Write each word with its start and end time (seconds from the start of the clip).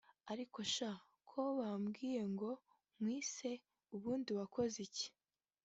Ariko 0.31 0.59
sha 0.73 0.91
ko 1.29 1.41
bambwiye 1.59 2.21
ngo 2.33 2.49
nkwice 2.99 3.49
ubundi 3.95 4.31
wakoze 4.39 4.77
iki 4.87 5.07